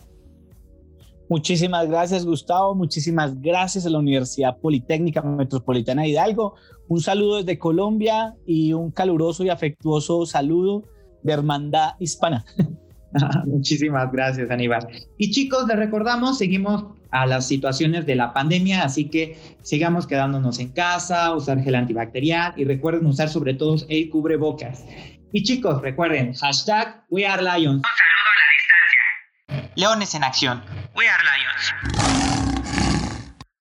Muchísimas 1.30 1.88
gracias, 1.88 2.26
Gustavo. 2.26 2.74
Muchísimas 2.74 3.40
gracias 3.40 3.86
a 3.86 3.90
la 3.90 4.00
Universidad 4.00 4.58
Politécnica 4.58 5.22
Metropolitana 5.22 6.02
de 6.02 6.08
Hidalgo. 6.08 6.56
Un 6.88 7.00
saludo 7.00 7.38
desde 7.38 7.58
Colombia 7.58 8.34
y 8.44 8.74
un 8.74 8.90
caluroso 8.90 9.44
y 9.44 9.48
afectuoso 9.48 10.26
saludo 10.26 10.84
de 11.26 11.32
Hermandad 11.32 11.94
Hispana. 11.98 12.44
Muchísimas 13.46 14.10
gracias, 14.12 14.50
Aníbal. 14.50 14.88
Y 15.18 15.30
chicos, 15.30 15.66
les 15.66 15.76
recordamos, 15.76 16.38
seguimos 16.38 16.84
a 17.10 17.26
las 17.26 17.46
situaciones 17.46 18.04
de 18.04 18.14
la 18.14 18.32
pandemia, 18.32 18.82
así 18.82 19.08
que 19.08 19.38
sigamos 19.62 20.06
quedándonos 20.06 20.58
en 20.58 20.68
casa, 20.70 21.34
usar 21.34 21.62
gel 21.62 21.76
antibacterial 21.76 22.52
y 22.56 22.64
recuerden 22.64 23.06
usar 23.06 23.28
sobre 23.28 23.54
todo 23.54 23.76
el 23.88 24.10
cubrebocas. 24.10 24.84
Y 25.32 25.42
chicos, 25.42 25.82
recuerden, 25.82 26.34
hashtag 26.34 27.04
We 27.10 27.26
Are 27.26 27.42
Lions. 27.42 27.76
Un 27.76 27.82
saludo 27.82 28.30
a 28.30 28.38
la 28.40 29.58
distancia. 29.58 29.72
Leones 29.76 30.14
en 30.14 30.24
acción. 30.24 30.62
We 30.94 31.08
Are 31.08 31.22
Lions. 31.22 31.95